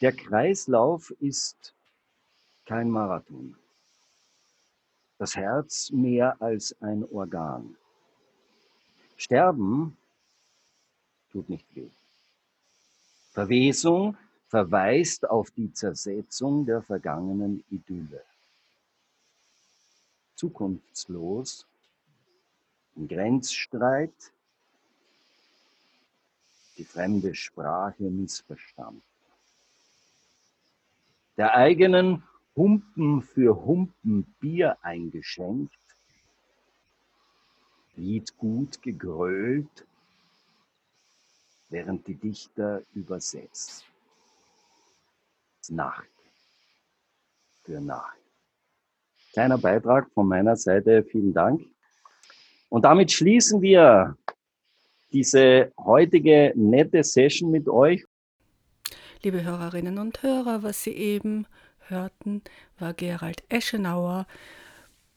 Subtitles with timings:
[0.00, 1.74] Der Kreislauf ist
[2.66, 3.56] kein Marathon.
[5.18, 7.76] Das Herz mehr als ein Organ.
[9.16, 9.96] Sterben
[11.32, 11.90] tut nicht weh.
[13.32, 14.16] Verwesung
[14.46, 18.24] verweist auf die Zersetzung der vergangenen Idylle.
[20.36, 21.66] Zukunftslos,
[22.94, 24.32] im Grenzstreit,
[26.76, 29.07] die fremde Sprache missverstanden.
[31.38, 32.24] Der eigenen
[32.56, 35.72] Humpen für Humpen Bier eingeschenkt,
[37.94, 39.86] Lied gut gegrölt,
[41.68, 43.84] während die Dichter übersetzt.
[45.68, 46.08] Nacht
[47.62, 48.18] für Nacht.
[49.32, 51.64] Kleiner Beitrag von meiner Seite, vielen Dank.
[52.68, 54.16] Und damit schließen wir
[55.12, 58.04] diese heutige nette Session mit euch.
[59.24, 61.46] Liebe Hörerinnen und Hörer, was Sie eben
[61.88, 62.40] hörten,
[62.78, 64.28] war Gerald Eschenauer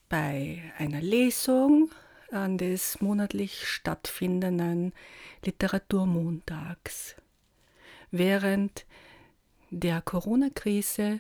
[0.10, 1.92] bei einer Lesung
[2.32, 4.94] an des monatlich stattfindenden
[5.46, 7.16] Literaturmontags.
[8.10, 8.88] Während
[9.70, 11.20] der Corona-Krise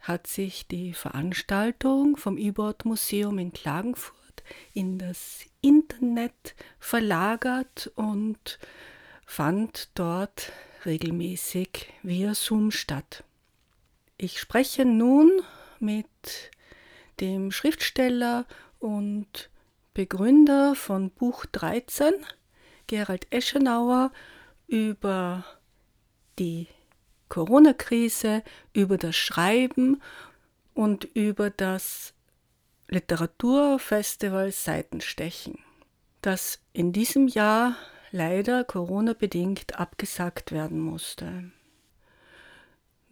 [0.00, 8.58] hat sich die Veranstaltung vom Überort Museum in Klagenfurt in das Internet verlagert und
[9.24, 10.52] fand dort
[10.84, 13.24] regelmäßig via Zoom statt.
[14.16, 15.30] Ich spreche nun
[15.78, 16.06] mit
[17.20, 18.46] dem Schriftsteller
[18.78, 19.50] und
[19.94, 22.14] Begründer von Buch 13,
[22.86, 24.12] Gerald Eschenauer,
[24.66, 25.44] über
[26.38, 26.68] die
[27.28, 30.00] Corona-Krise, über das Schreiben
[30.74, 32.14] und über das
[32.88, 35.58] Literaturfestival Seitenstechen,
[36.22, 37.76] das in diesem Jahr
[38.10, 41.50] leider Corona-bedingt abgesagt werden musste.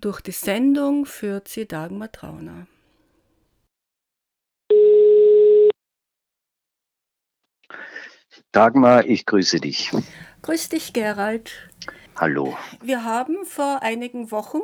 [0.00, 2.66] Durch die Sendung führt sie Dagmar Trauner.
[8.52, 9.90] Dagmar, ich grüße dich.
[10.42, 11.52] Grüß dich, Gerald.
[12.16, 12.56] Hallo.
[12.80, 14.60] Wir haben vor einigen Wochen,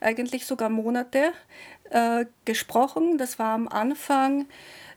[0.00, 1.32] eigentlich sogar Monate,
[1.90, 3.18] äh, gesprochen.
[3.18, 4.46] Das war am Anfang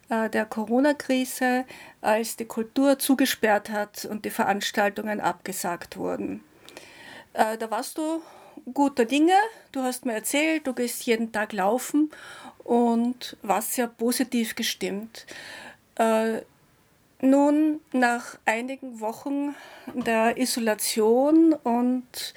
[0.09, 1.65] der Corona-Krise,
[2.01, 6.43] als die Kultur zugesperrt hat und die Veranstaltungen abgesagt wurden.
[7.33, 8.21] Äh, da warst du
[8.73, 9.35] guter Dinge.
[9.71, 12.11] Du hast mir erzählt, du gehst jeden Tag laufen
[12.63, 15.25] und warst sehr positiv gestimmt.
[15.95, 16.41] Äh,
[17.19, 19.55] nun, nach einigen Wochen
[19.93, 22.33] der Isolation und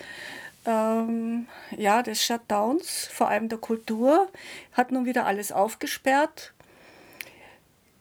[0.64, 4.28] ähm, ja, des Shutdowns, vor allem der Kultur,
[4.72, 6.52] hat nun wieder alles aufgesperrt.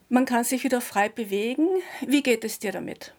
[0.10, 1.68] Man kann sich wieder frei bewegen.
[2.06, 3.14] Wie geht es dir damit?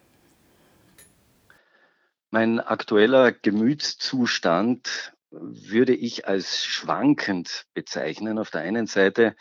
[2.29, 8.37] Mein aktueller Gemütszustand würde ich als schwankend bezeichnen.
[8.37, 9.37] Auf der einen Seite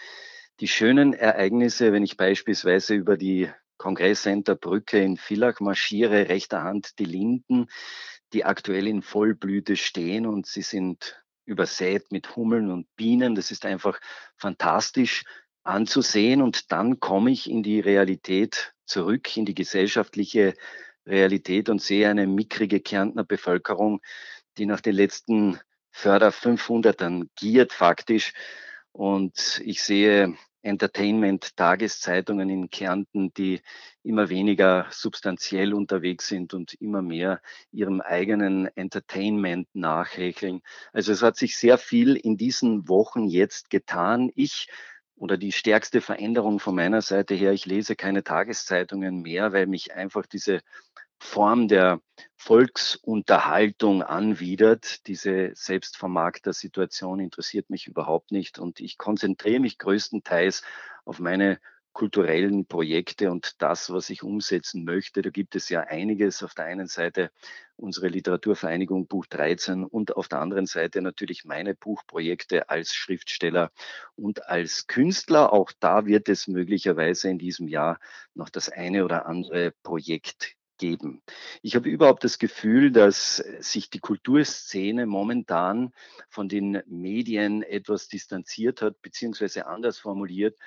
[0.61, 7.05] die schönen Ereignisse, wenn ich beispielsweise über die Kongresscenter-Brücke in Villach marschiere, rechter Hand die
[7.05, 7.67] Linden,
[8.33, 13.35] die aktuell in Vollblüte stehen und sie sind übersät mit Hummeln und Bienen.
[13.35, 14.01] Das ist einfach
[14.37, 15.25] fantastisch
[15.63, 20.55] anzusehen und dann komme ich in die Realität zurück, in die gesellschaftliche
[21.07, 24.01] Realität und sehe eine mickrige Kärntner Bevölkerung,
[24.59, 25.59] die nach den letzten
[25.91, 28.33] Förder 500ern giert faktisch.
[28.93, 33.61] Und ich sehe Entertainment-Tageszeitungen in Kärnten, die
[34.03, 37.41] immer weniger substanziell unterwegs sind und immer mehr
[37.73, 40.61] ihrem eigenen Entertainment nachhecheln.
[40.93, 44.31] Also es hat sich sehr viel in diesen Wochen jetzt getan.
[44.35, 44.69] Ich
[45.21, 49.95] oder die stärkste Veränderung von meiner Seite her, ich lese keine Tageszeitungen mehr, weil mich
[49.95, 50.63] einfach diese
[51.19, 52.01] Form der
[52.37, 55.07] Volksunterhaltung anwidert.
[55.07, 60.63] Diese Selbstvermarkter-Situation interessiert mich überhaupt nicht und ich konzentriere mich größtenteils
[61.05, 61.61] auf meine
[61.93, 65.23] kulturellen Projekte und das, was ich umsetzen möchte.
[65.23, 66.43] Da gibt es ja einiges.
[66.43, 67.31] Auf der einen Seite
[67.77, 73.71] unsere Literaturvereinigung Buch 13 und auf der anderen Seite natürlich meine Buchprojekte als Schriftsteller
[74.17, 75.53] und als Künstler.
[75.53, 77.99] Auch da wird es möglicherweise in diesem Jahr
[78.35, 81.23] noch das eine oder andere Projekt geben.
[81.63, 85.93] Ich habe überhaupt das Gefühl, dass sich die Kulturszene momentan
[86.29, 90.59] von den Medien etwas distanziert hat, beziehungsweise anders formuliert,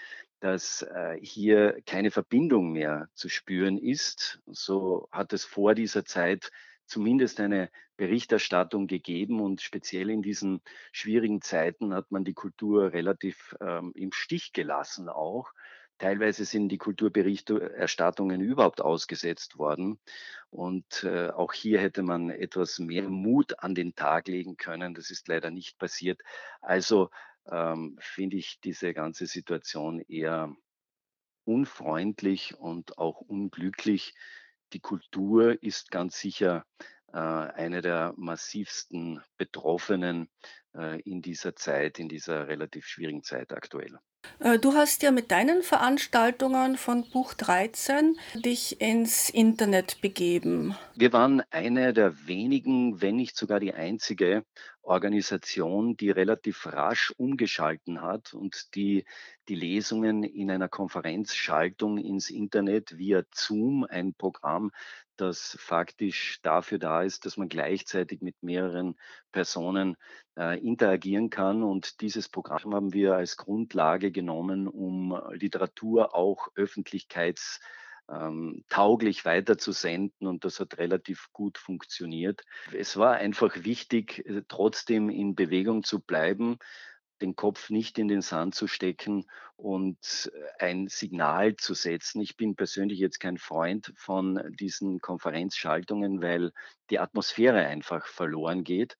[0.44, 4.42] dass äh, hier keine Verbindung mehr zu spüren ist.
[4.46, 6.52] So hat es vor dieser Zeit
[6.86, 10.60] zumindest eine Berichterstattung gegeben und speziell in diesen
[10.92, 15.54] schwierigen Zeiten hat man die Kultur relativ ähm, im Stich gelassen auch.
[15.98, 19.98] Teilweise sind die Kulturberichterstattungen überhaupt ausgesetzt worden.
[20.50, 24.94] Und äh, auch hier hätte man etwas mehr Mut an den Tag legen können.
[24.94, 26.20] Das ist leider nicht passiert.
[26.60, 27.10] Also
[27.50, 30.56] ähm, finde ich diese ganze Situation eher
[31.46, 34.14] unfreundlich und auch unglücklich.
[34.74, 36.66] Die Kultur ist ganz sicher
[37.14, 40.30] äh, eine der massivsten Betroffenen
[40.76, 44.00] äh, in dieser Zeit, in dieser relativ schwierigen Zeit aktuell.
[44.40, 50.76] Äh, du hast ja mit deinen Veranstaltungen von Buch 13 dich ins Internet begeben.
[50.96, 54.44] Wir waren eine der wenigen, wenn nicht sogar die einzige
[54.84, 59.06] Organisation, die relativ rasch umgeschalten hat und die
[59.50, 64.72] die Lesungen in einer Konferenzschaltung ins Internet via Zoom, ein Programm,
[65.18, 68.96] das faktisch dafür da ist, dass man gleichzeitig mit mehreren
[69.32, 69.96] Personen
[70.38, 71.64] äh, interagieren kann.
[71.64, 77.60] Und dieses Programm haben wir als Grundlage genommen, um Literatur auch öffentlichkeits
[78.10, 82.42] ähm, tauglich weiterzusenden und das hat relativ gut funktioniert.
[82.74, 86.58] Es war einfach wichtig, äh, trotzdem in Bewegung zu bleiben,
[87.22, 92.22] den Kopf nicht in den Sand zu stecken und äh, ein Signal zu setzen.
[92.22, 96.52] Ich bin persönlich jetzt kein Freund von diesen Konferenzschaltungen, weil
[96.90, 98.98] die Atmosphäre einfach verloren geht.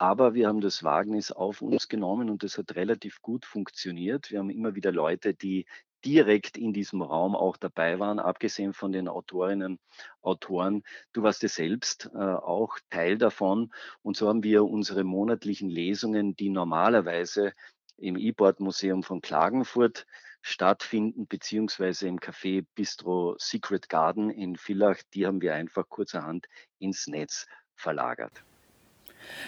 [0.00, 4.30] Aber wir haben das Wagnis auf uns genommen und das hat relativ gut funktioniert.
[4.30, 5.66] Wir haben immer wieder Leute, die
[6.04, 9.78] direkt in diesem Raum auch dabei waren, abgesehen von den Autorinnen,
[10.22, 10.82] Autoren.
[11.12, 13.72] Du warst ja selbst äh, auch Teil davon.
[14.02, 17.52] Und so haben wir unsere monatlichen Lesungen, die normalerweise
[17.96, 20.06] im E-Board Museum von Klagenfurt
[20.40, 26.46] stattfinden, beziehungsweise im Café Bistro Secret Garden in Villach, die haben wir einfach kurzerhand
[26.78, 28.44] ins Netz verlagert.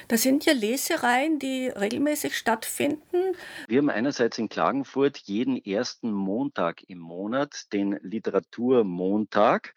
[0.09, 3.37] Das sind ja Lesereien, die regelmäßig stattfinden.
[3.69, 9.75] Wir haben einerseits in Klagenfurt jeden ersten Montag im Monat den Literaturmontag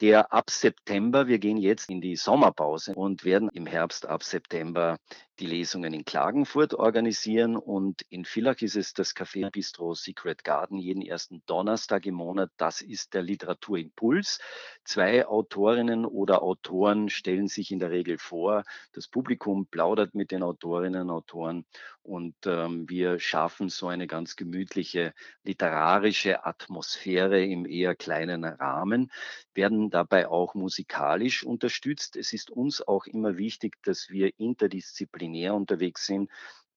[0.00, 4.98] der ab September, wir gehen jetzt in die Sommerpause und werden im Herbst ab September
[5.38, 10.78] die Lesungen in Klagenfurt organisieren und in Villach ist es das Café Bistro Secret Garden
[10.78, 12.50] jeden ersten Donnerstag im Monat.
[12.56, 14.40] Das ist der Literaturimpuls.
[14.84, 18.64] Zwei Autorinnen oder Autoren stellen sich in der Regel vor.
[18.92, 21.64] Das Publikum plaudert mit den Autorinnen und Autoren
[22.02, 25.12] und ähm, wir schaffen so eine ganz gemütliche
[25.44, 29.12] literarische Atmosphäre im eher kleinen Rahmen,
[29.54, 32.16] werden dabei auch musikalisch unterstützt.
[32.16, 36.30] Es ist uns auch immer wichtig, dass wir interdisziplinär interdisziplinär unterwegs sind.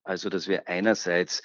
[0.04, 1.42] Also, dass wir einerseits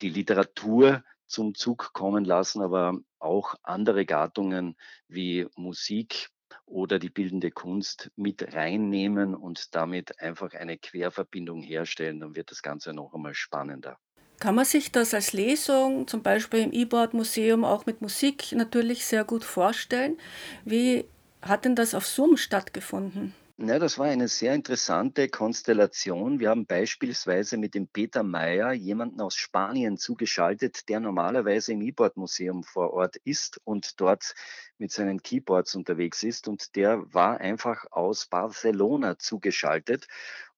[0.00, 4.76] die Literatur zum Zug kommen lassen, aber auch andere Gattungen
[5.08, 6.28] wie Musik
[6.66, 12.62] oder die bildende Kunst mit reinnehmen und damit einfach eine Querverbindung herstellen, dann wird das
[12.62, 13.98] Ganze noch einmal spannender.
[14.40, 19.24] Kann man sich das als Lesung, zum Beispiel im E-Board-Museum, auch mit Musik natürlich sehr
[19.24, 20.18] gut vorstellen?
[20.64, 21.04] Wie
[21.40, 23.34] hat denn das auf Zoom stattgefunden?
[23.64, 26.40] Ja, das war eine sehr interessante Konstellation.
[26.40, 32.64] Wir haben beispielsweise mit dem Peter Meyer jemanden aus Spanien zugeschaltet, der normalerweise im E-Board-Museum
[32.64, 34.34] vor Ort ist und dort
[34.78, 36.48] mit seinen Keyboards unterwegs ist.
[36.48, 40.08] Und der war einfach aus Barcelona zugeschaltet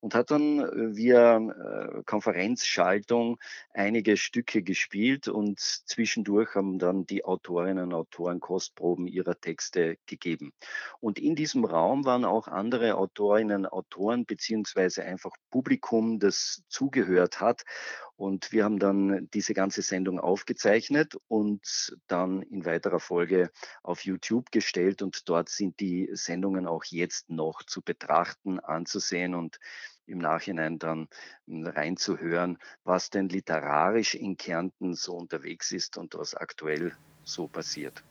[0.05, 3.39] und hat dann äh, via äh, Konferenzschaltung
[3.73, 10.53] einige Stücke gespielt und zwischendurch haben dann die Autorinnen und Autoren Kostproben ihrer Texte gegeben.
[11.01, 17.41] Und in diesem Raum waren auch andere Autorinnen, und Autoren beziehungsweise einfach Publikum, das zugehört
[17.41, 17.63] hat.
[18.17, 23.51] Und wir haben dann diese ganze Sendung aufgezeichnet und dann in weiterer Folge
[23.83, 25.03] auf YouTube gestellt.
[25.03, 29.59] Und dort sind die Sendungen auch jetzt noch zu betrachten, anzusehen und
[30.07, 31.09] im Nachhinein dann
[31.47, 36.93] hm, reinzuhören, was denn literarisch in Kärnten so unterwegs ist und was aktuell
[37.25, 38.03] so passiert.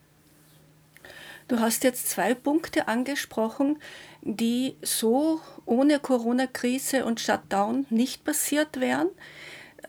[1.48, 3.78] Du hast jetzt zwei Punkte angesprochen,
[4.22, 9.10] die so ohne Corona-Krise und Shutdown nicht passiert wären.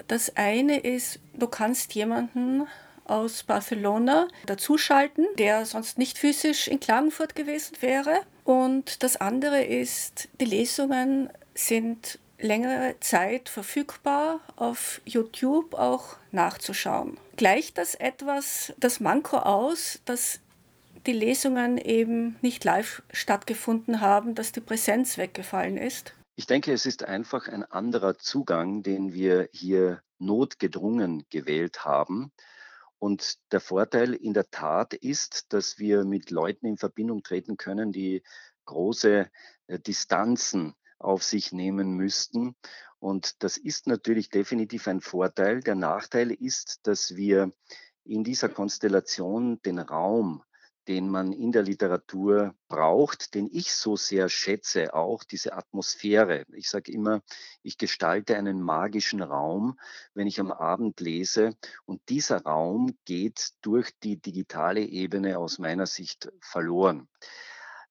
[0.09, 2.67] Das eine ist, du kannst jemanden
[3.05, 8.23] aus Barcelona dazuschalten, der sonst nicht physisch in Klagenfurt gewesen wäre.
[8.45, 17.19] Und das andere ist, die Lesungen sind längere Zeit verfügbar auf YouTube auch nachzuschauen.
[17.37, 20.41] Gleicht das etwas das Manko aus, dass
[21.07, 26.15] die Lesungen eben nicht live stattgefunden haben, dass die Präsenz weggefallen ist?
[26.37, 32.33] Ich denke, es ist einfach ein anderer Zugang, den wir hier notgedrungen gewählt haben.
[32.99, 37.93] Und der Vorteil in der Tat ist, dass wir mit Leuten in Verbindung treten können,
[37.93, 38.23] die
[38.65, 39.31] große
[39.67, 42.55] äh, Distanzen auf sich nehmen müssten.
[42.99, 45.61] Und das ist natürlich definitiv ein Vorteil.
[45.61, 47.53] Der Nachteil ist, dass wir
[48.05, 50.43] in dieser Konstellation den Raum
[50.89, 56.45] den man in der Literatur braucht, den ich so sehr schätze, auch diese Atmosphäre.
[56.53, 57.23] Ich sage immer,
[57.63, 59.79] ich gestalte einen magischen Raum,
[60.13, 65.87] wenn ich am Abend lese und dieser Raum geht durch die digitale Ebene aus meiner
[65.87, 67.09] Sicht verloren.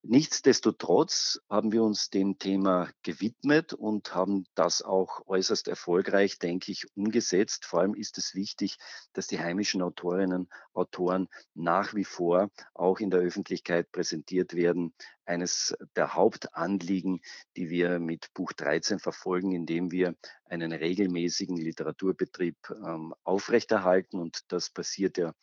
[0.06, 6.86] Nichtsdestotrotz haben wir uns dem Thema gewidmet und haben das auch äußerst erfolgreich, denke ich,
[6.98, 7.64] umgesetzt.
[7.64, 8.80] Vor allem ist es wichtig,
[9.14, 14.94] dass die heimischen Autorinnen, Autoren nach wie vor auch in der Öffentlichkeit präsentiert werden.
[15.26, 17.22] Eines der Hauptanliegen,
[17.56, 24.20] die wir mit Buch 13 verfolgen, indem wir einen regelmäßigen Literaturbetrieb ähm, aufrechterhalten.
[24.20, 25.34] Und das passiert ja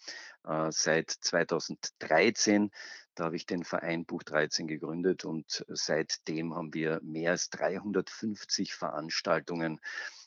[0.45, 2.71] äh, seit 2013.
[3.21, 8.73] Da habe ich den Verein Buch 13 gegründet und seitdem haben wir mehr als 350
[8.75, 9.79] Veranstaltungen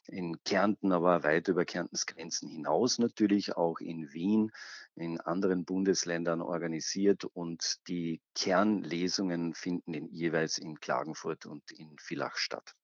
[0.05, 4.51] in Kärnten, aber weit über Kärntens Grenzen hinaus natürlich, auch in Wien,
[4.93, 12.38] in anderen Bundesländern organisiert und die Kernlesungen finden in, jeweils in Klagenfurt und in Villach
[12.38, 12.75] statt.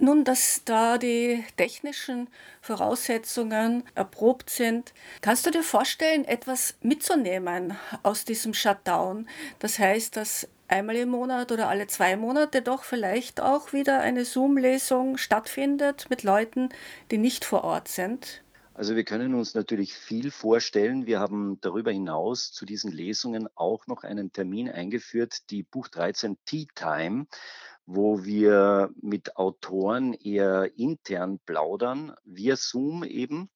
[0.00, 2.28] Nun, dass da die technischen
[2.60, 9.28] Voraussetzungen erprobt sind, kannst du dir vorstellen, etwas mitzunehmen aus diesem Shutdown?
[9.58, 14.24] Das heißt, dass einmal im Monat oder alle zwei Monate doch vielleicht auch wieder eine
[14.24, 16.68] Zoom-Lesung stattfindet mit Leuten,
[17.10, 18.42] die nicht vor Ort sind?
[18.74, 21.06] Also wir können uns natürlich viel vorstellen.
[21.06, 26.38] Wir haben darüber hinaus zu diesen Lesungen auch noch einen Termin eingeführt, die Buch 13
[26.44, 27.26] Tea Time
[27.90, 33.48] wo wir mit Autoren eher intern plaudern, via Zoom eben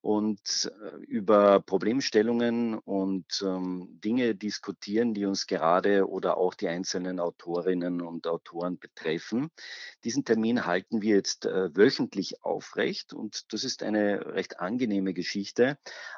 [0.00, 7.20] und äh, über Problemstellungen und ähm, Dinge diskutieren, die uns gerade oder auch die einzelnen
[7.20, 9.50] Autorinnen und Autoren betreffen.
[10.04, 15.76] Diesen Termin halten wir jetzt äh, wöchentlich aufrecht und das ist eine recht angenehme Geschichte.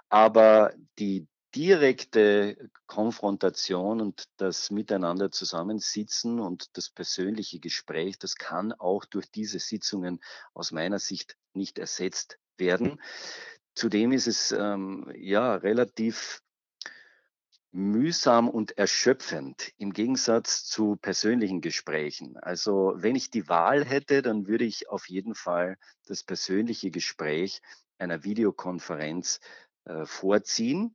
[0.09, 9.05] Aber die direkte Konfrontation und das Miteinander zusammensitzen und das persönliche Gespräch, das kann auch
[9.05, 10.21] durch diese Sitzungen
[10.55, 13.00] aus meiner Sicht nicht ersetzt werden.
[13.75, 16.43] Zudem ist es ähm, ja relativ
[17.71, 22.37] mühsam und erschöpfend im Gegensatz zu persönlichen Gesprächen.
[22.38, 25.76] Also wenn ich die Wahl hätte, dann würde ich auf jeden Fall
[26.07, 27.61] das persönliche Gespräch
[27.99, 29.40] einer Videokonferenz
[30.04, 30.95] vorziehen.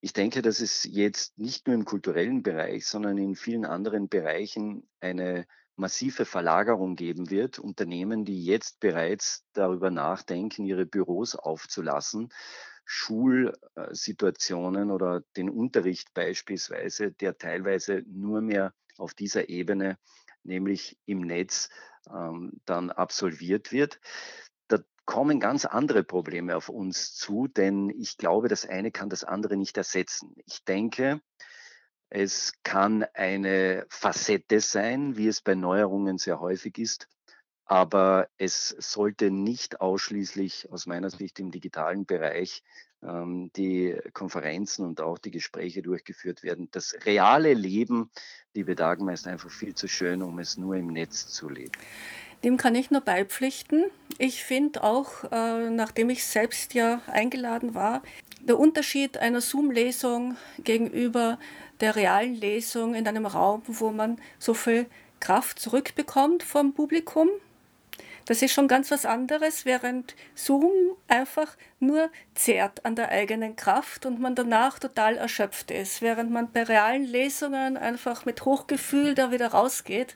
[0.00, 4.88] Ich denke, dass es jetzt nicht nur im kulturellen Bereich, sondern in vielen anderen Bereichen
[5.00, 7.58] eine massive Verlagerung geben wird.
[7.58, 12.30] Unternehmen, die jetzt bereits darüber nachdenken, ihre Büros aufzulassen,
[12.84, 19.98] Schulsituationen oder den Unterricht beispielsweise, der teilweise nur mehr auf dieser Ebene,
[20.42, 21.68] nämlich im Netz,
[22.10, 24.00] ähm, dann absolviert wird
[25.08, 29.56] kommen ganz andere Probleme auf uns zu, denn ich glaube, das eine kann das andere
[29.56, 30.34] nicht ersetzen.
[30.44, 31.22] Ich denke,
[32.10, 37.08] es kann eine Facette sein, wie es bei Neuerungen sehr häufig ist,
[37.64, 42.62] aber es sollte nicht ausschließlich aus meiner Sicht im digitalen Bereich
[43.02, 46.68] ähm, die Konferenzen und auch die Gespräche durchgeführt werden.
[46.70, 48.10] Das reale Leben,
[48.52, 51.72] liebe Dagmar, ist einfach viel zu schön, um es nur im Netz zu leben.
[52.44, 53.84] Dem kann ich nur beipflichten.
[54.18, 58.02] Ich finde auch, äh, nachdem ich selbst ja eingeladen war,
[58.40, 61.38] der Unterschied einer Zoom-Lesung gegenüber
[61.80, 64.86] der realen Lesung in einem Raum, wo man so viel
[65.20, 67.28] Kraft zurückbekommt vom Publikum,
[68.28, 70.70] das ist schon ganz was anderes, während Zoom
[71.08, 76.52] einfach nur zehrt an der eigenen Kraft und man danach total erschöpft ist, während man
[76.52, 80.14] bei realen Lesungen einfach mit Hochgefühl da wieder rausgeht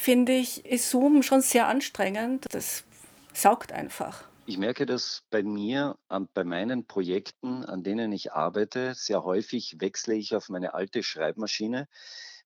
[0.00, 2.46] finde ich, ist Zoom schon sehr anstrengend.
[2.50, 2.84] Das
[3.32, 4.24] saugt einfach.
[4.46, 5.96] Ich merke das bei mir,
[6.34, 8.94] bei meinen Projekten, an denen ich arbeite.
[8.94, 11.86] Sehr häufig wechsle ich auf meine alte Schreibmaschine,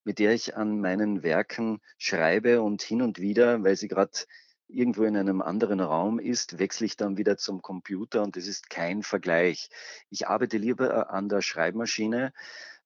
[0.04, 4.26] mit der ich an meinen Werken schreibe und hin und wieder, weil sie gerade
[4.68, 8.70] irgendwo in einem anderen Raum ist, wechsle ich dann wieder zum Computer und es ist
[8.70, 9.68] kein Vergleich.
[10.10, 12.32] Ich arbeite lieber äh, an der Schreibmaschine,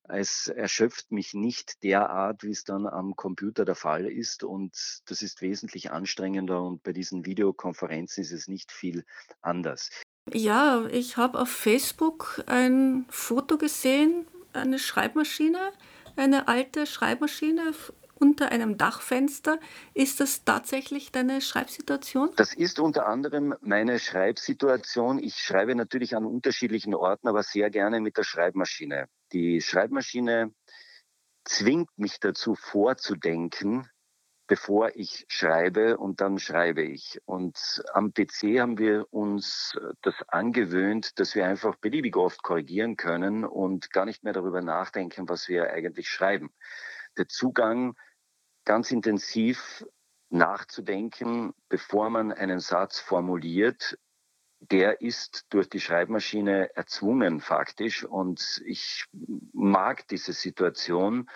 [0.09, 4.43] es erschöpft mich nicht derart, wie es dann am Computer der Fall ist.
[4.45, 6.63] Und das ist wesentlich anstrengender.
[6.63, 9.05] Und bei diesen Videokonferenzen ist es nicht viel
[9.41, 9.91] anders.
[10.33, 15.73] Ja, ich habe auf Facebook ein Foto gesehen, eine Schreibmaschine,
[16.17, 17.73] eine alte Schreibmaschine
[18.21, 19.59] unter einem Dachfenster.
[19.95, 22.31] Ist das tatsächlich deine Schreibsituation?
[22.37, 25.23] Das ist unter anderem meine Schreibsituation.
[25.23, 29.09] Ich schreibe natürlich an unterschiedlichen Orten, aber sehr gerne mit der Schreibmaschine.
[29.33, 30.55] Die Schreibmaschine
[31.45, 33.89] zwingt mich dazu vorzudenken,
[34.47, 37.21] bevor ich schreibe und dann schreibe ich.
[37.27, 43.45] Und am PC haben wir uns das angewöhnt, dass wir einfach beliebig oft korrigieren können
[43.45, 46.51] und gar nicht mehr darüber nachdenken, was wir eigentlich schreiben.
[47.19, 47.95] Der Zugang
[48.65, 49.85] ganz intensiv
[50.31, 53.99] nachzudenken, bevor man einen Satz formuliert,
[54.61, 58.05] der ist durch die Schreibmaschine erzwungen faktisch.
[58.05, 59.05] Und ich
[59.53, 61.29] mag diese Situation.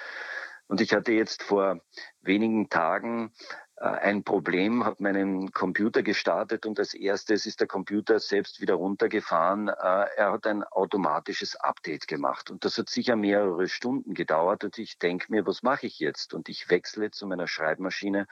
[0.67, 1.81] Und ich hatte jetzt vor
[2.23, 3.33] wenigen Tagen
[3.77, 8.75] äh, ein Problem, habe meinen Computer gestartet und als erstes ist der Computer selbst wieder
[8.75, 9.69] runtergefahren.
[9.69, 9.73] Äh,
[10.17, 14.99] er hat ein automatisches Update gemacht und das hat sicher mehrere Stunden gedauert und ich
[14.99, 16.33] denke mir, was mache ich jetzt?
[16.33, 18.27] Und ich wechsle zu meiner Schreibmaschine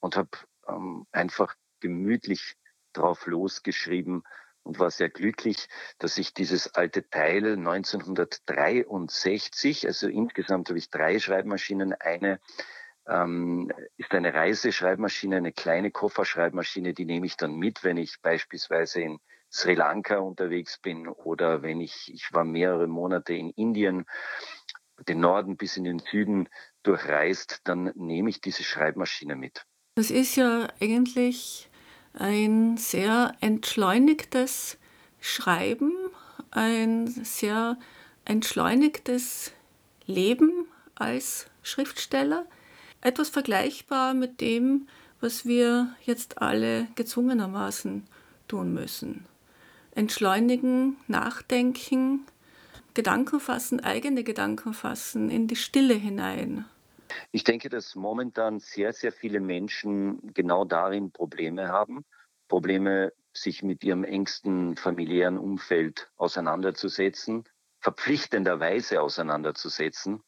[0.00, 0.30] und habe
[0.68, 2.56] ähm, einfach gemütlich
[2.94, 4.24] drauf losgeschrieben
[4.62, 11.18] und war sehr glücklich, dass ich dieses alte Teil 1963, also insgesamt habe ich drei
[11.18, 12.40] Schreibmaschinen, eine
[13.06, 19.02] ähm, ist eine Reiseschreibmaschine, eine kleine Kofferschreibmaschine, die nehme ich dann mit, wenn ich beispielsweise
[19.02, 19.18] in
[19.52, 24.06] Sri Lanka unterwegs bin oder wenn ich, ich war mehrere Monate in Indien,
[25.08, 26.48] den Norden bis in den Süden
[26.82, 29.64] durchreist, dann nehme ich diese Schreibmaschine mit.
[29.96, 31.70] Das ist ja eigentlich
[32.14, 34.78] ein sehr entschleunigtes
[35.20, 35.92] Schreiben,
[36.50, 37.76] ein sehr
[38.24, 39.52] entschleunigtes
[40.06, 42.46] Leben als Schriftsteller
[43.00, 44.86] etwas vergleichbar mit dem,
[45.20, 48.06] was wir jetzt alle gezwungenermaßen
[48.48, 49.26] tun müssen.
[49.94, 52.20] Entschleunigen, nachdenken,
[52.94, 56.64] Gedanken fassen, eigene Gedanken fassen, in die Stille hinein.
[57.32, 62.04] Ich denke, dass momentan sehr, sehr viele Menschen genau darin Probleme haben.
[62.48, 67.44] Probleme, sich mit ihrem engsten familiären Umfeld auseinanderzusetzen,
[67.80, 70.22] verpflichtenderweise auseinanderzusetzen.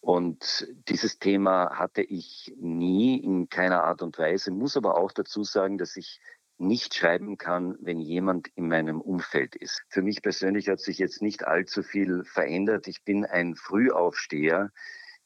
[0.00, 5.44] Und dieses Thema hatte ich nie in keiner Art und Weise, muss aber auch dazu
[5.44, 6.20] sagen, dass ich
[6.56, 9.82] nicht schreiben kann, wenn jemand in meinem Umfeld ist.
[9.88, 12.86] Für mich persönlich hat sich jetzt nicht allzu viel verändert.
[12.86, 14.70] Ich bin ein Frühaufsteher.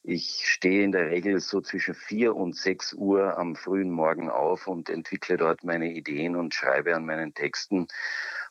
[0.06, 4.68] Ich stehe in der Regel so zwischen vier und sechs Uhr am frühen Morgen auf
[4.68, 7.88] und entwickle dort meine Ideen und schreibe an meinen Texten.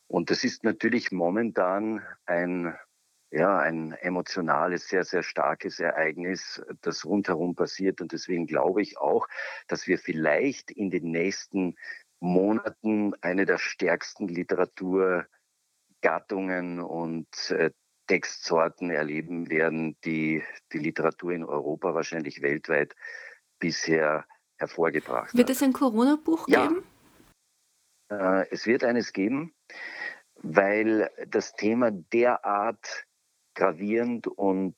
[0.08, 2.76] Und das ist natürlich momentan ein
[3.30, 8.00] ja, ein emotionales, sehr, sehr starkes Ereignis, das rundherum passiert.
[8.00, 9.26] Und deswegen glaube ich auch,
[9.66, 11.74] dass wir vielleicht in den nächsten
[12.20, 17.72] Monaten eine der stärksten Literaturgattungen und äh,
[18.06, 22.94] Textsorten erleben werden, die die Literatur in Europa wahrscheinlich weltweit
[23.58, 25.38] bisher hervorgebracht hat.
[25.38, 26.66] Wird es ein Corona-Buch ja.
[26.66, 26.84] geben?
[28.10, 29.54] Äh, es wird eines geben,
[30.36, 33.06] weil das Thema derart
[33.54, 34.76] gravierend und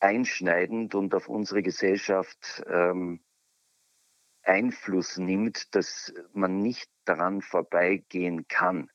[0.00, 3.20] einschneidend und auf unsere Gesellschaft ähm,
[4.42, 8.90] Einfluss nimmt, dass man nicht daran vorbeigehen kann.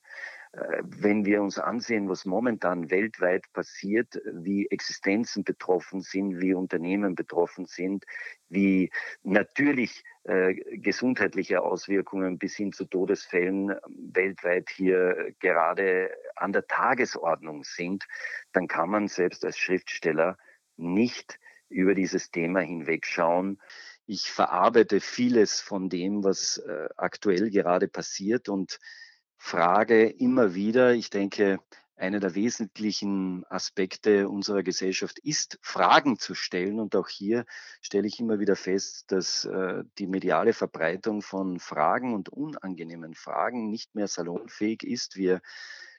[0.56, 7.16] Äh, wenn wir uns ansehen, was momentan weltweit passiert, wie Existenzen betroffen sind, wie Unternehmen
[7.16, 8.06] betroffen sind,
[8.48, 8.90] wie
[9.24, 17.64] natürlich äh, gesundheitliche Auswirkungen bis hin zu Todesfällen ähm, weltweit hier gerade an der Tagesordnung
[17.64, 18.06] sind,
[18.54, 20.38] dann kann man selbst als Schriftsteller
[20.78, 21.38] nicht
[21.68, 23.60] über dieses Thema hinwegschauen.
[24.06, 28.80] Ich verarbeite vieles von dem, was äh, aktuell gerade passiert und
[29.38, 31.60] frage immer wieder, ich denke,
[31.98, 36.80] einer der wesentlichen Aspekte unserer Gesellschaft ist, Fragen zu stellen.
[36.80, 37.46] Und auch hier
[37.82, 43.70] stelle ich immer wieder fest, dass äh, die mediale Verbreitung von Fragen und unangenehmen Fragen
[43.70, 45.16] nicht mehr salonfähig ist.
[45.16, 45.42] Wir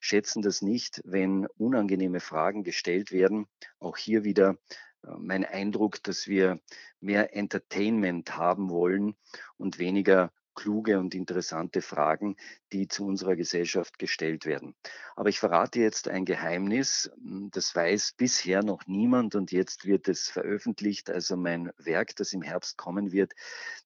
[0.00, 3.46] schätzen das nicht, wenn unangenehme Fragen gestellt werden.
[3.78, 4.58] Auch hier wieder
[5.02, 6.60] äh, mein Eindruck, dass wir
[7.00, 9.16] mehr Entertainment haben wollen
[9.56, 12.36] und weniger kluge und interessante Fragen,
[12.72, 14.74] die zu unserer Gesellschaft gestellt werden.
[15.14, 20.08] Aber ich verrate jetzt ein Geheimnis, hm, das weiß bisher noch niemand und jetzt wird
[20.08, 21.10] es veröffentlicht.
[21.10, 23.34] Also mein Werk, das im Herbst kommen wird,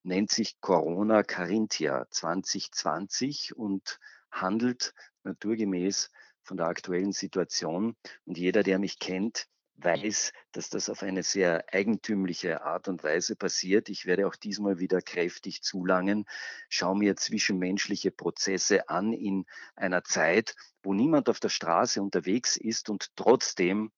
[0.03, 6.11] nennt sich Corona Carinthia 2020 und handelt naturgemäß
[6.43, 7.97] von der aktuellen Situation.
[8.25, 9.47] Und jeder, der mich kennt,
[9.83, 13.89] weiß, dass das auf eine sehr eigentümliche Art und Weise passiert.
[13.89, 16.27] Ich werde auch diesmal wieder kräftig zulangen,
[16.69, 22.91] schaue mir zwischenmenschliche Prozesse an in einer Zeit, wo niemand auf der Straße unterwegs ist
[22.91, 23.93] und trotzdem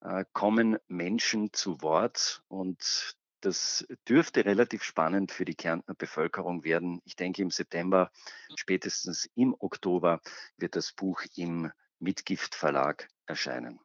[0.00, 7.02] äh, kommen Menschen zu Wort und das dürfte relativ spannend für die Kärntner Bevölkerung werden.
[7.04, 8.10] Ich denke, im September,
[8.56, 10.20] spätestens im Oktober,
[10.56, 13.80] wird das Buch im Mitgift Verlag erscheinen.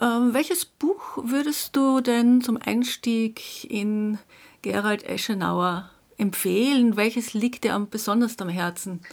[0.00, 4.18] Ähm, welches Buch würdest du denn zum Einstieg in
[4.62, 6.96] Gerald Eschenauer empfehlen?
[6.96, 9.04] Welches liegt dir am besonders am Herzen?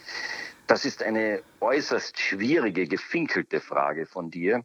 [0.67, 4.63] Das ist eine äußerst schwierige, gefinkelte Frage von dir.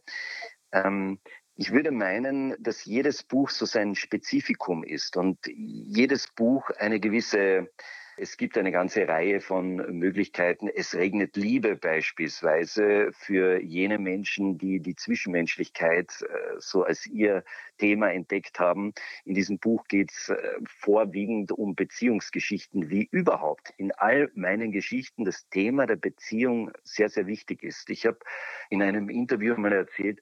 [0.72, 1.18] Ähm,
[1.56, 7.70] ich würde meinen, dass jedes Buch so sein Spezifikum ist und jedes Buch eine gewisse
[8.16, 10.68] es gibt eine ganze Reihe von Möglichkeiten.
[10.68, 17.44] Es regnet Liebe beispielsweise für jene Menschen, die die Zwischenmenschlichkeit äh, so als ihr
[17.78, 18.92] Thema entdeckt haben.
[19.24, 25.24] In diesem Buch geht es äh, vorwiegend um Beziehungsgeschichten, wie überhaupt in all meinen Geschichten
[25.24, 27.90] das Thema der Beziehung sehr, sehr wichtig ist.
[27.90, 28.18] Ich habe
[28.70, 30.20] in einem Interview mal erzählt,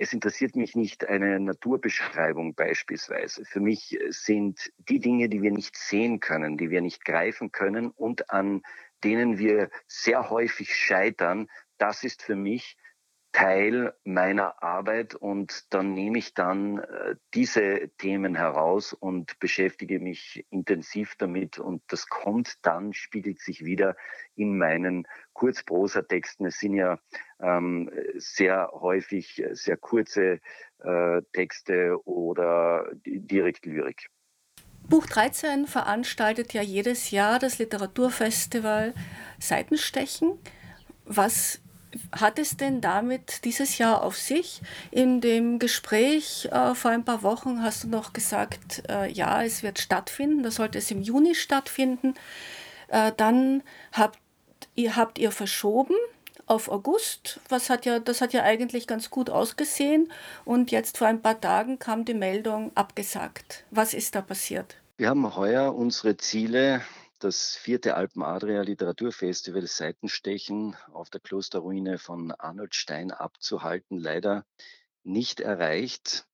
[0.00, 3.44] es interessiert mich nicht eine Naturbeschreibung beispielsweise.
[3.44, 7.90] Für mich sind die Dinge, die wir nicht sehen können, die wir nicht greifen können
[7.90, 8.62] und an
[9.04, 12.78] denen wir sehr häufig scheitern, das ist für mich
[13.32, 20.44] Teil meiner Arbeit und dann nehme ich dann äh, diese Themen heraus und beschäftige mich
[20.50, 23.96] intensiv damit und das kommt dann, spiegelt sich wieder
[24.34, 26.46] in meinen Kurzprosa-Texten.
[26.46, 26.98] Es sind ja
[27.42, 30.40] ähm, sehr häufig sehr kurze
[30.82, 34.08] äh, Texte oder direkt Lyrik.
[34.88, 38.94] Buch 13 veranstaltet ja jedes Jahr das Literaturfestival
[39.38, 40.38] Seitenstechen.
[41.04, 41.60] Was
[42.12, 44.62] hat es denn damit dieses Jahr auf sich?
[44.90, 49.62] In dem Gespräch äh, vor ein paar Wochen hast du noch gesagt, äh, ja, es
[49.62, 52.14] wird stattfinden, da sollte es im Juni stattfinden.
[52.88, 54.18] Äh, dann habt
[54.74, 55.94] ihr, habt ihr verschoben
[56.50, 57.40] auf August.
[57.48, 60.12] Was hat ja, das hat ja eigentlich ganz gut ausgesehen.
[60.44, 63.64] Und jetzt vor ein paar Tagen kam die Meldung abgesagt.
[63.70, 64.76] Was ist da passiert?
[64.96, 66.82] Wir haben heuer unsere Ziele
[67.20, 74.44] das vierte Alpen-Adria Literaturfestival Seitenstechen auf der Klosterruine von Arnold Stein abzuhalten, leider
[75.04, 76.26] nicht erreicht.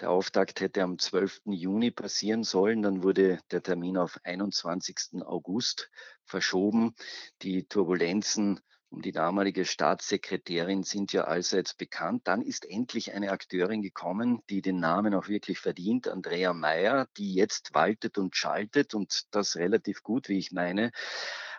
[0.00, 1.42] Der Auftakt hätte am 12.
[1.46, 5.22] Juni passieren sollen, dann wurde der Termin auf 21.
[5.24, 5.90] August
[6.24, 6.94] verschoben.
[7.42, 12.22] Die Turbulenzen um die damalige Staatssekretärin sind ja allseits bekannt.
[12.24, 17.34] Dann ist endlich eine Akteurin gekommen, die den Namen auch wirklich verdient, Andrea Meyer, die
[17.34, 20.92] jetzt waltet und schaltet und das relativ gut, wie ich meine.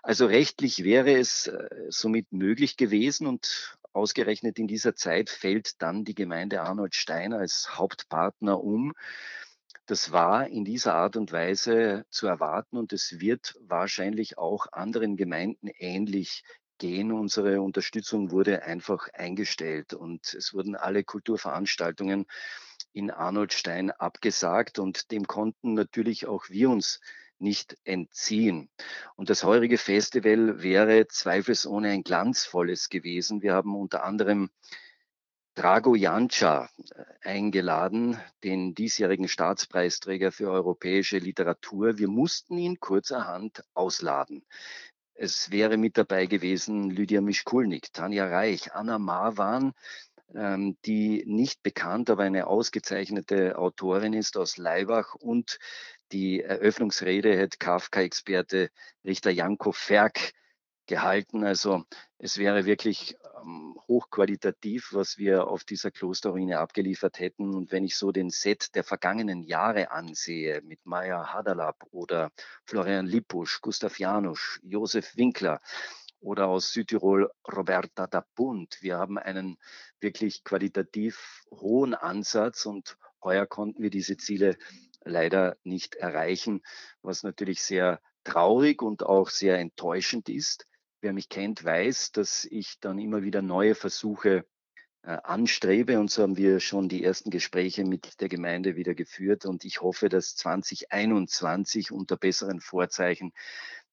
[0.01, 6.05] Also rechtlich wäre es äh, somit möglich gewesen und ausgerechnet in dieser Zeit fällt dann
[6.05, 8.93] die Gemeinde Arnold Stein als Hauptpartner um.
[9.85, 15.17] Das war in dieser Art und Weise zu erwarten und es wird wahrscheinlich auch anderen
[15.17, 16.43] Gemeinden ähnlich
[16.79, 17.11] gehen.
[17.11, 22.25] Unsere Unterstützung wurde einfach eingestellt und es wurden alle Kulturveranstaltungen
[22.91, 26.99] in Arnoldstein abgesagt und dem konnten natürlich auch wir uns
[27.37, 28.69] nicht entziehen.
[29.15, 33.41] Und das heurige Festival wäre zweifelsohne ein glanzvolles gewesen.
[33.41, 34.49] Wir haben unter anderem
[35.59, 41.97] Drago Janča äh, eingeladen, den diesjährigen Staatspreisträger für europäische Literatur.
[41.97, 44.45] Wir mussten ihn kurzerhand ausladen.
[45.21, 49.73] Es wäre mit dabei gewesen Lydia Mischkulnik, Tanja Reich, Anna Marwan,
[50.34, 55.60] ähm, die nicht bekannt, aber eine ausgezeichnete Autorin ist aus Leibach und
[56.13, 58.69] die Eröffnungsrede hätte Kafka-Experte
[59.03, 60.32] Richter Janko Ferk
[60.89, 61.45] gehalten.
[61.45, 61.86] Also
[62.17, 67.54] es wäre wirklich ähm, hochqualitativ, was wir auf dieser Klosterruine abgeliefert hätten.
[67.54, 72.32] Und wenn ich so den Set der vergangenen Jahre ansehe, mit Maya Hadalab oder
[72.65, 75.62] Florian Lippusch, Gustav Janusz, Josef Winkler
[76.19, 79.58] oder aus Südtirol Roberta da Punt, wir haben einen
[80.02, 84.58] wirklich qualitativ hohen Ansatz und heuer konnten wir diese Ziele
[85.06, 86.62] leider nicht erreichen,
[87.04, 90.65] was natürlich sehr traurig und auch sehr enttäuschend ist.
[91.01, 94.45] Wer mich kennt, weiß, dass ich dann immer wieder neue Versuche
[95.03, 95.97] äh, anstrebe.
[95.97, 99.45] Und so haben wir schon die ersten Gespräche mit der Gemeinde wieder geführt.
[99.45, 103.31] Und ich hoffe, dass 2021 unter besseren Vorzeichen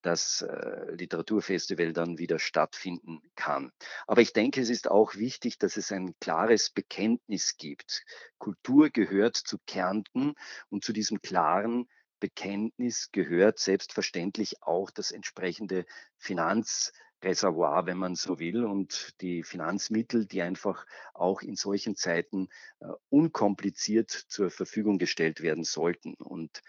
[0.03, 3.71] das äh, Literaturfestival dann wieder stattfinden kann.
[4.07, 8.05] Aber ich denke, es ist auch wichtig, dass es ein klares Bekenntnis gibt.
[8.39, 10.35] Kultur gehört zu Kärnten
[10.71, 11.89] und zu diesem klaren
[12.21, 15.85] Bekenntnis gehört selbstverständlich auch das entsprechende
[16.19, 22.49] Finanzreservoir, wenn man so will, und die Finanzmittel, die einfach auch in solchen Zeiten
[22.81, 26.15] äh, unkompliziert zur Verfügung gestellt werden sollten.
[26.15, 26.63] Und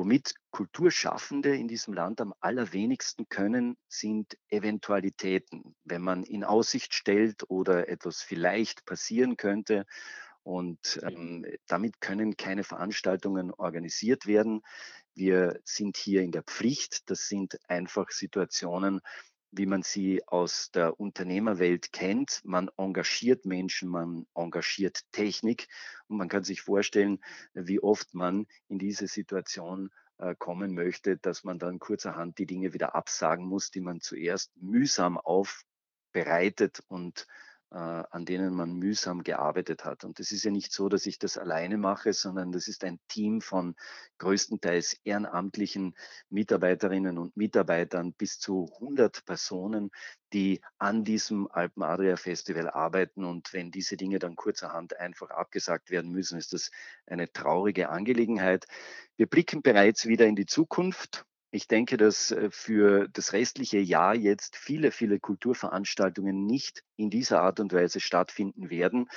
[0.00, 5.76] Womit Kulturschaffende in diesem Land am allerwenigsten können, sind Eventualitäten.
[5.84, 9.84] Wenn man in Aussicht stellt oder etwas vielleicht passieren könnte
[10.42, 14.62] und ähm, damit können keine Veranstaltungen organisiert werden.
[15.14, 17.10] Wir sind hier in der Pflicht.
[17.10, 19.00] Das sind einfach Situationen,
[19.52, 22.40] wie man sie aus der Unternehmerwelt kennt.
[22.44, 25.68] Man engagiert Menschen, man engagiert Technik
[26.08, 27.20] und man kann sich vorstellen,
[27.54, 32.72] wie oft man in diese Situation äh, kommen möchte, dass man dann kurzerhand die Dinge
[32.72, 37.26] wieder absagen muss, die man zuerst mühsam aufbereitet und
[37.70, 40.04] an denen man mühsam gearbeitet hat.
[40.04, 42.98] Und es ist ja nicht so, dass ich das alleine mache, sondern das ist ein
[43.06, 43.76] Team von
[44.18, 45.94] größtenteils ehrenamtlichen
[46.30, 49.90] Mitarbeiterinnen und Mitarbeitern bis zu 100 Personen,
[50.32, 53.24] die an diesem Alpen Adria Festival arbeiten.
[53.24, 56.72] Und wenn diese Dinge dann kurzerhand einfach abgesagt werden müssen, ist das
[57.06, 58.66] eine traurige Angelegenheit.
[59.16, 64.14] Wir blicken bereits wieder in die Zukunft ich denke, dass äh, für das restliche Jahr
[64.14, 69.08] jetzt viele, viele Kulturveranstaltungen nicht in dieser Art und Weise stattfinden werden.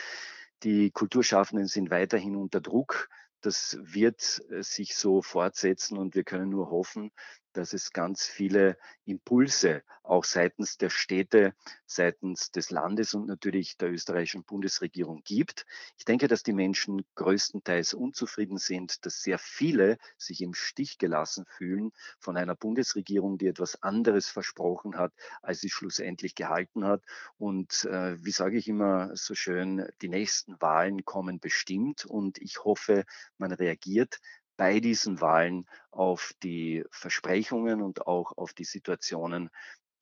[0.63, 3.09] Die Kulturschaffenden sind weiterhin unter Druck.
[3.41, 7.11] Das wird äh, sich so fortsetzen und wir können nur hoffen,
[7.53, 11.53] dass es ganz viele Impulse auch seitens der Städte,
[11.85, 15.65] seitens des Landes und natürlich der österreichischen Bundesregierung gibt.
[15.97, 21.45] Ich denke, dass die Menschen größtenteils unzufrieden sind, dass sehr viele sich im Stich gelassen
[21.45, 27.01] fühlen von einer Bundesregierung, die etwas anderes versprochen hat, als sie schlussendlich gehalten hat.
[27.37, 32.63] Und äh, wie sage ich immer so schön, die nächsten Wahlen kommen bestimmt und ich
[32.63, 33.05] hoffe,
[33.37, 34.19] man reagiert
[34.57, 39.49] bei diesen Wahlen auf die Versprechungen und auch auf die Situationen,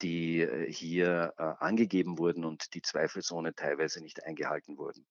[0.02, 5.06] die äh, hier äh, angegeben wurden und die zweifelsohne teilweise nicht eingehalten wurden.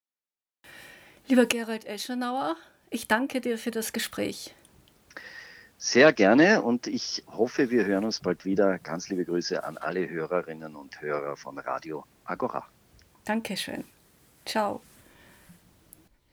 [1.27, 2.55] Lieber Gerald Eschenauer,
[2.89, 4.53] ich danke dir für das Gespräch.
[5.77, 8.77] Sehr gerne und ich hoffe, wir hören uns bald wieder.
[8.79, 12.67] Ganz liebe Grüße an alle Hörerinnen und Hörer von Radio Agora.
[13.25, 13.83] Dankeschön.
[14.45, 14.81] Ciao.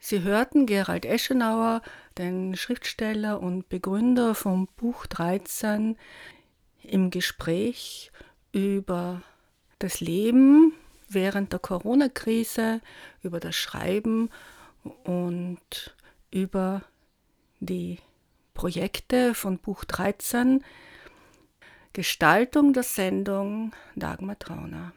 [0.08, 1.82] Sie hörten Gerald Eschenauer,
[2.16, 5.98] den Schriftsteller und Begründer vom Buch 13,
[6.82, 8.10] im Gespräch
[8.50, 9.20] über
[9.78, 10.72] das Leben
[11.10, 12.80] während der Corona-Krise,
[13.22, 14.30] über das Schreiben
[15.04, 15.94] und
[16.30, 16.80] über
[17.60, 17.98] die
[18.54, 20.64] Projekte von Buch 13.
[21.92, 24.94] Gestaltung der Sendung Dagmar Trauner.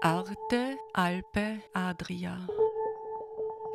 [0.00, 2.48] Arte Alpe Adria.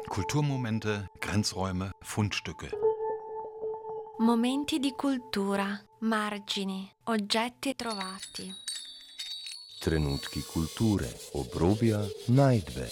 [0.10, 2.69] Kulturmomente, Grenzräume, Fundstücke.
[4.17, 8.52] Momenti di cultura, margini, oggetti trovati.
[9.80, 12.89] Trenutki kulture, obrobja, najdbe.